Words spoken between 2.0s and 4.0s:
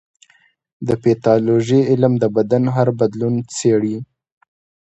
د بدن هر بدلون څېړي.